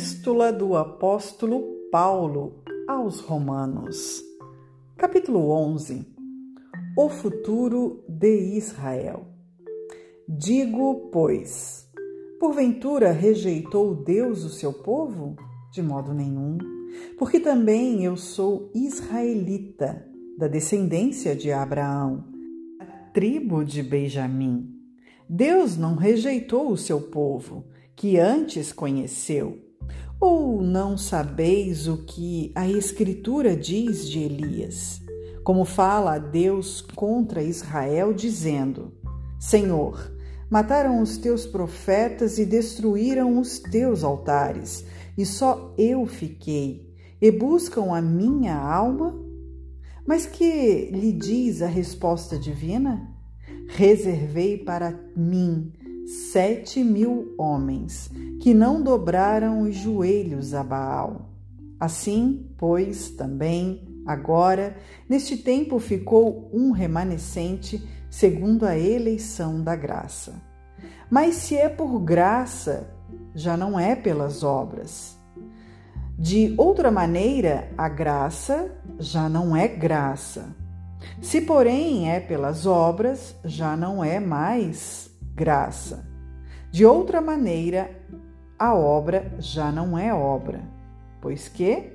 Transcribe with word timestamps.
Epístola 0.00 0.50
do 0.50 0.76
Apóstolo 0.76 1.62
Paulo 1.92 2.62
aos 2.88 3.20
Romanos, 3.20 4.24
capítulo 4.96 5.50
11 5.50 6.06
O 6.96 7.10
futuro 7.10 8.02
de 8.08 8.56
Israel. 8.56 9.26
Digo, 10.26 11.10
pois, 11.12 11.86
porventura 12.40 13.12
rejeitou 13.12 13.94
Deus 13.94 14.42
o 14.42 14.48
seu 14.48 14.72
povo? 14.72 15.36
De 15.70 15.82
modo 15.82 16.14
nenhum, 16.14 16.56
porque 17.18 17.38
também 17.38 18.02
eu 18.02 18.16
sou 18.16 18.72
israelita, 18.74 20.02
da 20.38 20.48
descendência 20.48 21.36
de 21.36 21.52
Abraão, 21.52 22.24
a 22.80 22.86
tribo 23.12 23.62
de 23.62 23.82
Benjamim. 23.82 24.66
Deus 25.28 25.76
não 25.76 25.94
rejeitou 25.94 26.70
o 26.72 26.76
seu 26.78 27.02
povo 27.02 27.66
que 27.94 28.16
antes 28.18 28.72
conheceu? 28.72 29.69
Ou 30.20 30.60
não 30.60 30.98
sabeis 30.98 31.88
o 31.88 31.96
que 32.04 32.52
a 32.54 32.68
Escritura 32.68 33.56
diz 33.56 34.06
de 34.06 34.18
Elias? 34.18 35.00
Como 35.42 35.64
fala 35.64 36.16
a 36.16 36.18
Deus 36.18 36.82
contra 36.82 37.42
Israel, 37.42 38.12
dizendo: 38.12 38.92
Senhor, 39.38 40.12
mataram 40.50 41.00
os 41.00 41.16
teus 41.16 41.46
profetas 41.46 42.38
e 42.38 42.44
destruíram 42.44 43.38
os 43.38 43.60
teus 43.60 44.04
altares, 44.04 44.84
e 45.16 45.24
só 45.24 45.74
eu 45.78 46.04
fiquei, 46.04 46.86
e 47.18 47.30
buscam 47.30 47.94
a 47.94 48.02
minha 48.02 48.56
alma? 48.56 49.18
Mas 50.06 50.26
que 50.26 50.90
lhe 50.92 51.12
diz 51.12 51.62
a 51.62 51.66
resposta 51.66 52.38
divina? 52.38 53.08
Reservei 53.68 54.58
para 54.58 55.00
mim 55.16 55.72
sete 56.10 56.82
mil 56.82 57.36
homens 57.38 58.10
que 58.40 58.52
não 58.52 58.82
dobraram 58.82 59.60
os 59.60 59.76
joelhos 59.76 60.54
a 60.54 60.64
Baal. 60.64 61.30
Assim, 61.78 62.50
pois, 62.58 63.10
também, 63.10 64.02
agora, 64.04 64.76
neste 65.08 65.36
tempo 65.36 65.78
ficou 65.78 66.50
um 66.52 66.72
remanescente 66.72 67.88
segundo 68.10 68.66
a 68.66 68.76
eleição 68.76 69.62
da 69.62 69.76
graça. 69.76 70.34
Mas 71.08 71.36
se 71.36 71.56
é 71.56 71.68
por 71.68 72.00
graça, 72.00 72.92
já 73.32 73.56
não 73.56 73.78
é 73.78 73.94
pelas 73.94 74.42
obras. 74.42 75.16
De 76.18 76.54
outra 76.58 76.90
maneira, 76.90 77.70
a 77.78 77.88
graça 77.88 78.68
já 78.98 79.28
não 79.28 79.54
é 79.54 79.68
graça. 79.68 80.56
Se, 81.20 81.40
porém, 81.40 82.10
é 82.10 82.18
pelas 82.18 82.66
obras, 82.66 83.36
já 83.44 83.76
não 83.76 84.02
é 84.04 84.18
mais 84.18 85.09
graça. 85.40 86.06
De 86.70 86.84
outra 86.84 87.18
maneira, 87.18 87.90
a 88.58 88.74
obra 88.74 89.34
já 89.38 89.72
não 89.72 89.96
é 89.96 90.12
obra, 90.12 90.60
pois 91.18 91.48
que 91.48 91.94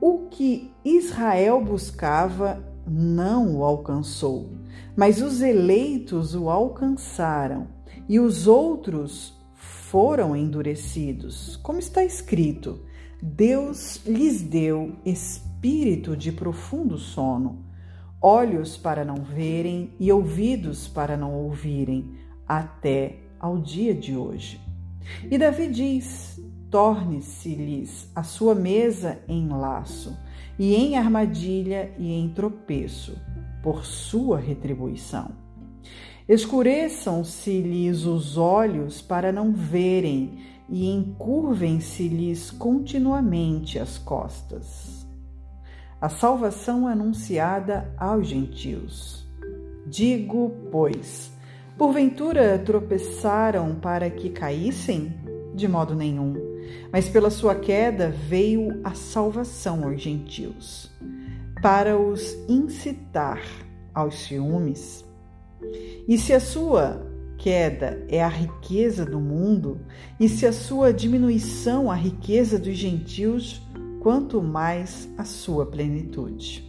o 0.00 0.28
que 0.30 0.72
Israel 0.84 1.60
buscava 1.60 2.64
não 2.86 3.56
o 3.56 3.64
alcançou, 3.64 4.52
mas 4.96 5.20
os 5.20 5.42
eleitos 5.42 6.36
o 6.36 6.48
alcançaram 6.48 7.66
e 8.08 8.20
os 8.20 8.46
outros 8.46 9.36
foram 9.54 10.36
endurecidos. 10.36 11.56
Como 11.56 11.80
está 11.80 12.04
escrito, 12.04 12.78
Deus 13.20 14.00
lhes 14.06 14.42
deu 14.42 14.94
espírito 15.04 16.16
de 16.16 16.30
profundo 16.30 16.98
sono, 16.98 17.64
olhos 18.22 18.76
para 18.76 19.04
não 19.04 19.16
verem 19.24 19.92
e 19.98 20.12
ouvidos 20.12 20.86
para 20.86 21.16
não 21.16 21.34
ouvirem 21.34 22.22
até 22.46 23.16
ao 23.38 23.58
dia 23.58 23.94
de 23.94 24.16
hoje. 24.16 24.60
E 25.30 25.36
Davi 25.36 25.68
diz: 25.68 26.40
torne-se-lhes 26.70 28.10
a 28.14 28.22
sua 28.22 28.54
mesa 28.54 29.20
em 29.28 29.48
laço, 29.48 30.16
e 30.58 30.74
em 30.74 30.96
armadilha 30.96 31.94
e 31.98 32.12
em 32.12 32.28
tropeço, 32.30 33.16
por 33.62 33.84
sua 33.84 34.38
retribuição. 34.38 35.30
Escureçam-se-lhes 36.28 38.06
os 38.06 38.38
olhos 38.38 39.02
para 39.02 39.30
não 39.30 39.52
verem, 39.52 40.38
e 40.68 40.88
encurvem-se-lhes 40.90 42.50
continuamente 42.50 43.78
as 43.78 43.98
costas. 43.98 45.06
A 46.00 46.08
salvação 46.08 46.88
anunciada 46.88 47.94
aos 47.98 48.26
gentios. 48.26 49.26
Digo, 49.86 50.50
pois, 50.72 51.33
Porventura 51.76 52.56
tropeçaram 52.58 53.74
para 53.74 54.08
que 54.08 54.30
caíssem? 54.30 55.12
De 55.54 55.66
modo 55.66 55.94
nenhum. 55.94 56.34
Mas 56.92 57.08
pela 57.08 57.30
sua 57.30 57.56
queda 57.56 58.10
veio 58.10 58.80
a 58.84 58.94
salvação 58.94 59.84
aos 59.84 60.00
gentios, 60.00 60.90
para 61.60 61.98
os 61.98 62.36
incitar 62.48 63.42
aos 63.92 64.14
ciúmes. 64.20 65.04
E 66.06 66.16
se 66.16 66.32
a 66.32 66.38
sua 66.38 67.04
queda 67.38 68.04
é 68.08 68.22
a 68.22 68.28
riqueza 68.28 69.04
do 69.04 69.18
mundo, 69.18 69.80
e 70.18 70.28
se 70.28 70.46
a 70.46 70.52
sua 70.52 70.92
diminuição 70.92 71.90
a 71.90 71.94
riqueza 71.96 72.56
dos 72.56 72.76
gentios, 72.76 73.60
quanto 74.00 74.40
mais 74.40 75.08
a 75.18 75.24
sua 75.24 75.66
plenitude. 75.66 76.64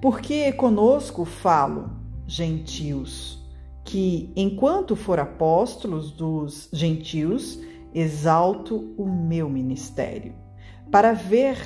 Porque 0.00 0.52
conosco 0.52 1.24
falo, 1.24 1.90
gentios, 2.26 3.43
que, 3.84 4.32
enquanto 4.34 4.96
for 4.96 5.20
apóstolos 5.20 6.10
dos 6.10 6.68
gentios, 6.72 7.60
exalto 7.94 8.94
o 8.96 9.06
meu 9.06 9.48
ministério, 9.48 10.34
para 10.90 11.12
ver 11.12 11.56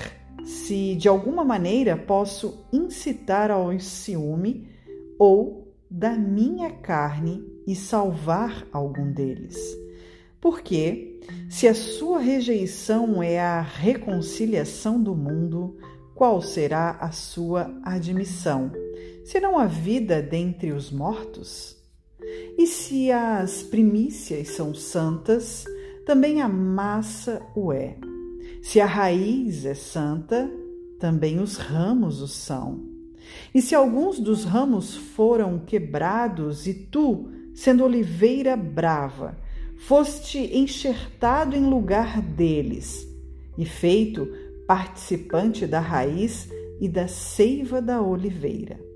se 0.44 0.94
de 0.96 1.08
alguma 1.08 1.44
maneira 1.44 1.96
posso 1.96 2.66
incitar 2.72 3.50
ao 3.50 3.78
ciúme 3.78 4.68
ou 5.18 5.72
da 5.90 6.16
minha 6.16 6.70
carne 6.70 7.42
e 7.66 7.74
salvar 7.74 8.66
algum 8.72 9.12
deles. 9.12 9.56
Porque, 10.40 11.20
se 11.48 11.66
a 11.66 11.74
sua 11.74 12.18
rejeição 12.18 13.22
é 13.22 13.40
a 13.40 13.60
reconciliação 13.60 15.02
do 15.02 15.14
mundo, 15.14 15.76
qual 16.14 16.40
será 16.40 16.92
a 17.00 17.10
sua 17.10 17.74
admissão? 17.82 18.70
Serão 19.24 19.58
a 19.58 19.66
vida 19.66 20.22
dentre 20.22 20.72
os 20.72 20.90
mortos? 20.90 21.77
E 22.56 22.66
se 22.66 23.10
as 23.12 23.62
primícias 23.62 24.48
são 24.48 24.74
santas, 24.74 25.64
também 26.04 26.40
a 26.40 26.48
massa 26.48 27.42
o 27.54 27.72
é. 27.72 27.96
Se 28.62 28.80
a 28.80 28.86
raiz 28.86 29.64
é 29.64 29.74
santa, 29.74 30.50
também 30.98 31.38
os 31.38 31.56
ramos 31.56 32.20
o 32.20 32.28
são. 32.28 32.80
E 33.54 33.62
se 33.62 33.74
alguns 33.74 34.18
dos 34.18 34.44
ramos 34.44 34.96
foram 34.96 35.58
quebrados, 35.58 36.66
e 36.66 36.74
tu, 36.74 37.30
sendo 37.54 37.84
oliveira 37.84 38.56
brava, 38.56 39.38
foste 39.76 40.38
enxertado 40.56 41.54
em 41.54 41.68
lugar 41.68 42.20
deles, 42.20 43.06
e 43.56 43.64
feito 43.64 44.28
participante 44.66 45.66
da 45.66 45.80
raiz 45.80 46.48
e 46.80 46.88
da 46.88 47.06
seiva 47.06 47.80
da 47.80 48.02
oliveira. 48.02 48.87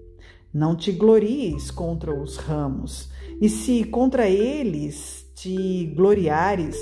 Não 0.52 0.76
te 0.76 0.92
glories 0.92 1.70
contra 1.70 2.14
os 2.14 2.36
ramos, 2.36 3.08
e 3.40 3.48
se 3.48 3.84
contra 3.84 4.28
eles 4.28 5.26
te 5.34 5.86
gloriares, 5.96 6.76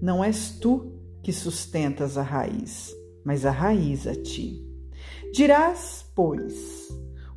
não 0.00 0.24
és 0.24 0.58
tu 0.58 0.92
que 1.22 1.32
sustentas 1.32 2.18
a 2.18 2.22
raiz, 2.22 2.92
mas 3.24 3.46
a 3.46 3.50
raiz 3.52 4.08
a 4.08 4.14
ti. 4.14 4.66
Dirás, 5.32 6.04
pois, 6.16 6.88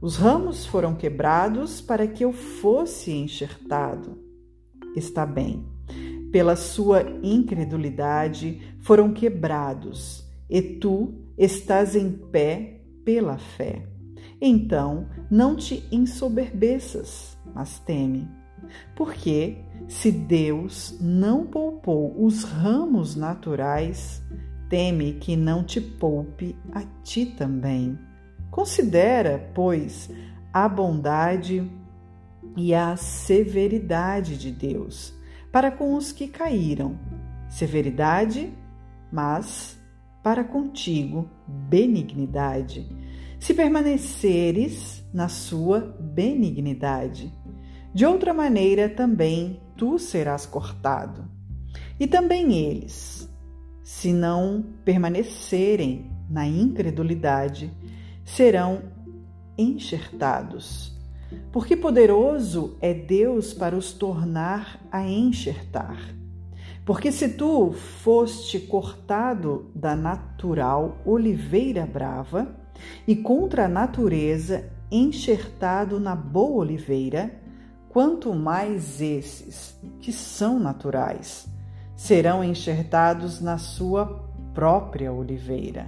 os 0.01 0.17
ramos 0.17 0.65
foram 0.65 0.95
quebrados 0.95 1.81
para 1.81 2.07
que 2.07 2.25
eu 2.25 2.33
fosse 2.33 3.11
enxertado. 3.11 4.17
Está 4.95 5.23
bem, 5.23 5.63
pela 6.31 6.55
sua 6.55 7.03
incredulidade 7.21 8.75
foram 8.81 9.13
quebrados, 9.13 10.25
e 10.49 10.61
tu 10.61 11.13
estás 11.37 11.95
em 11.95 12.11
pé 12.11 12.81
pela 13.05 13.37
fé. 13.37 13.94
Então 14.47 15.07
não 15.27 15.55
te 15.55 15.87
ensoberbeças, 15.91 17.35
mas 17.51 17.79
teme. 17.79 18.29
Porque 18.95 19.57
se 19.87 20.11
Deus 20.11 20.99
não 21.01 21.47
poupou 21.47 22.23
os 22.23 22.43
ramos 22.43 23.15
naturais, 23.15 24.21
teme 24.69 25.13
que 25.13 25.35
não 25.35 25.63
te 25.63 25.81
poupe 25.81 26.55
a 26.71 26.83
ti 27.01 27.25
também. 27.25 27.97
Considera, 28.51 29.49
pois, 29.55 30.11
a 30.53 30.69
bondade 30.69 31.67
e 32.55 32.71
a 32.71 32.95
severidade 32.95 34.37
de 34.37 34.51
Deus 34.51 35.11
para 35.51 35.71
com 35.71 35.95
os 35.95 36.11
que 36.11 36.27
caíram. 36.27 36.99
Severidade, 37.49 38.53
mas 39.11 39.75
para 40.21 40.43
contigo 40.43 41.27
benignidade 41.47 42.87
se 43.39 43.53
permaneceres 43.53 45.03
na 45.13 45.27
sua 45.27 45.95
benignidade. 45.99 47.31
De 47.93 48.05
outra 48.05 48.33
maneira 48.33 48.89
também 48.89 49.61
tu 49.77 49.97
serás 49.97 50.45
cortado. 50.45 51.25
E 51.99 52.07
também 52.07 52.53
eles, 52.53 53.29
se 53.83 54.11
não 54.11 54.65
permanecerem 54.83 56.11
na 56.29 56.45
incredulidade, 56.45 57.71
serão 58.25 58.81
enxertados. 59.57 60.93
Porque 61.51 61.77
poderoso 61.77 62.77
é 62.81 62.93
Deus 62.93 63.53
para 63.53 63.77
os 63.77 63.93
tornar 63.93 64.85
a 64.91 65.07
enxertar. 65.07 65.97
Porque 66.85 67.11
se 67.11 67.29
tu 67.29 67.71
foste 67.71 68.59
cortado 68.59 69.71
da 69.73 69.95
natural 69.95 70.97
oliveira 71.05 71.85
brava 71.85 72.64
e 73.07 73.15
contra 73.15 73.65
a 73.65 73.69
natureza 73.69 74.65
enxertado 74.91 75.99
na 75.99 76.15
boa 76.15 76.57
oliveira, 76.57 77.31
quanto 77.89 78.33
mais 78.33 79.01
esses, 79.01 79.77
que 79.99 80.11
são 80.11 80.59
naturais, 80.59 81.47
serão 81.95 82.43
enxertados 82.43 83.41
na 83.41 83.57
sua 83.57 84.05
própria 84.53 85.11
oliveira. 85.11 85.87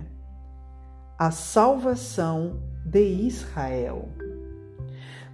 A 1.17 1.31
salvação 1.31 2.59
de 2.85 3.03
Israel. 3.03 4.09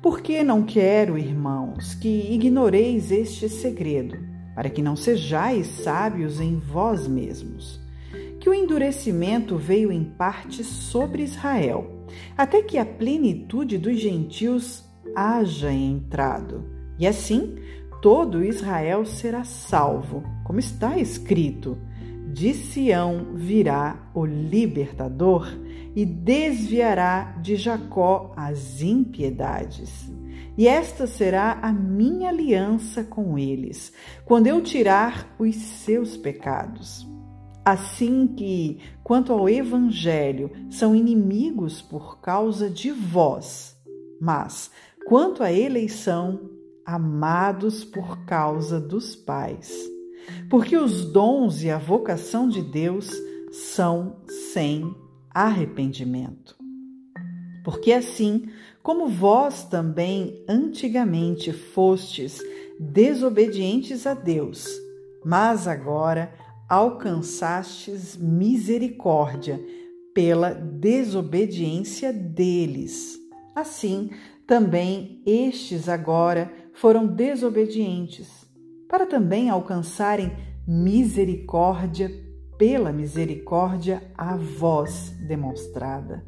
Porque 0.02 0.44
não 0.44 0.64
quero, 0.64 1.18
irmãos, 1.18 1.94
que 1.96 2.34
ignoreis 2.34 3.12
este 3.12 3.48
segredo, 3.48 4.18
para 4.56 4.70
que 4.70 4.82
não 4.82 4.96
sejais 4.96 5.68
sábios 5.68 6.40
em 6.40 6.58
vós 6.58 7.08
mesmos, 7.08 7.80
que 8.44 8.50
o 8.50 8.54
endurecimento 8.54 9.56
veio 9.56 9.90
em 9.90 10.04
parte 10.04 10.66
sobre 10.66 11.24
Israel, 11.24 12.06
até 12.38 12.62
que 12.62 12.78
a 12.78 12.86
plenitude 12.86 13.78
dos 13.78 13.98
gentios 13.98 14.84
haja 15.16 15.72
entrado. 15.72 16.66
E 17.00 17.08
assim, 17.08 17.56
todo 18.02 18.44
Israel 18.44 19.06
será 19.06 19.46
salvo, 19.46 20.26
como 20.44 20.60
está 20.60 20.98
escrito: 20.98 21.78
de 22.34 22.54
Sião 22.54 23.34
virá 23.34 24.12
o 24.14 24.26
libertador 24.26 25.48
e 25.96 26.06
desviará 26.06 27.38
de 27.42 27.56
Jacó 27.56 28.34
as 28.36 28.82
impiedades. 28.82 30.12
E 30.58 30.68
esta 30.68 31.08
será 31.08 31.60
a 31.62 31.72
minha 31.72 32.28
aliança 32.28 33.06
com 33.06 33.40
eles, 33.40 33.94
quando 34.26 34.48
eu 34.48 34.62
tirar 34.62 35.34
os 35.40 35.56
seus 35.56 36.18
pecados. 36.18 37.13
Assim 37.66 38.28
que, 38.28 38.80
quanto 39.04 39.32
ao 39.32 39.48
Evangelho, 39.48 40.52
são 40.70 40.94
inimigos 40.94 41.82
por 41.82 42.20
causa 42.20 42.70
de 42.70 42.92
vós, 42.92 43.78
mas, 44.20 44.70
quanto 45.08 45.42
à 45.42 45.52
eleição, 45.52 46.50
amados 46.86 47.86
por 47.86 48.26
causa 48.26 48.80
dos 48.80 49.16
pais. 49.16 49.74
Porque 50.50 50.76
os 50.76 51.06
dons 51.06 51.64
e 51.64 51.70
a 51.70 51.78
vocação 51.78 52.48
de 52.50 52.62
Deus 52.62 53.10
são 53.52 54.18
sem 54.28 54.94
arrependimento. 55.34 56.56
Porque 57.64 57.94
assim 57.94 58.50
como 58.82 59.08
vós 59.08 59.64
também 59.64 60.44
antigamente 60.48 61.54
fostes 61.54 62.42
desobedientes 62.78 64.06
a 64.06 64.14
Deus, 64.14 64.68
mas 65.24 65.68
agora 65.68 66.34
alcançastes 66.70 68.18
misericórdia 68.18 69.64
pela 70.14 70.54
desobediência 70.54 72.14
deles. 72.14 73.18
Assim, 73.56 74.10
também 74.48 75.22
estes 75.26 75.88
agora 75.88 76.52
foram 76.74 77.08
desobedientes, 77.08 78.30
para 78.90 79.06
também 79.06 79.50
alcançarem 79.50 80.32
misericórdia 80.68 82.12
pela 82.58 82.92
misericórdia 82.92 84.04
a 84.18 84.38
vós 84.38 85.14
demonstrada. 85.28 86.26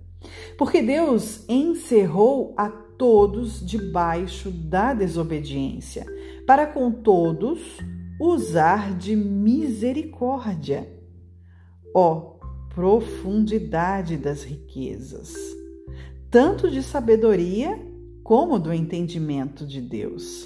Porque 0.58 0.82
Deus 0.82 1.48
encerrou 1.48 2.54
a 2.58 2.70
todos 2.70 3.66
debaixo 3.66 4.50
da 4.50 4.94
desobediência, 4.94 6.06
para 6.48 6.66
com 6.66 6.92
todos 6.92 7.80
usar 8.20 8.96
de 8.98 9.16
misericórdia. 9.16 10.92
Ó 11.94 12.36
profundidade 12.76 14.18
das 14.18 14.44
riquezas, 14.44 15.34
tanto 16.30 16.70
de 16.70 16.84
sabedoria 16.84 17.80
como 18.22 18.60
do 18.60 18.74
entendimento 18.74 19.66
de 19.66 19.80
Deus. 19.80 20.46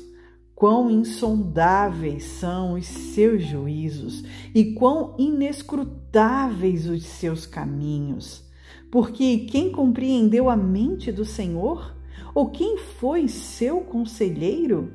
Quão 0.53 0.91
insondáveis 0.91 2.25
são 2.25 2.73
os 2.73 2.85
seus 2.85 3.43
juízos 3.43 4.23
e 4.53 4.73
quão 4.73 5.15
inescrutáveis 5.17 6.87
os 6.87 7.03
seus 7.03 7.47
caminhos. 7.47 8.43
Porque 8.91 9.39
quem 9.49 9.71
compreendeu 9.71 10.49
a 10.49 10.55
mente 10.55 11.11
do 11.11 11.25
Senhor? 11.25 11.95
Ou 12.35 12.51
quem 12.51 12.77
foi 12.77 13.27
seu 13.27 13.81
conselheiro? 13.81 14.93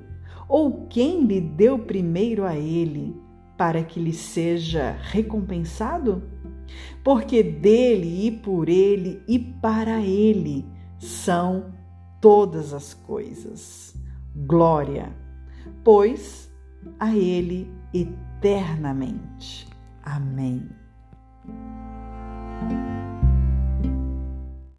Ou 0.49 0.87
quem 0.89 1.25
lhe 1.25 1.41
deu 1.41 1.79
primeiro 1.79 2.45
a 2.45 2.57
ele, 2.57 3.17
para 3.57 3.83
que 3.83 4.01
lhe 4.01 4.13
seja 4.13 4.97
recompensado? 5.01 6.23
Porque 7.03 7.43
dele 7.43 8.27
e 8.27 8.31
por 8.31 8.69
ele 8.69 9.23
e 9.29 9.39
para 9.39 10.01
ele 10.01 10.65
são 10.99 11.73
todas 12.21 12.73
as 12.73 12.95
coisas. 12.95 13.95
Glória, 14.35 15.15
pois 15.85 16.51
a 16.99 17.15
Ele 17.15 17.71
eternamente. 17.93 19.69
Amém. 20.03 20.69